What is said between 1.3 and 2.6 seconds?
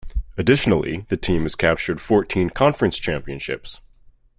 has captured fourteen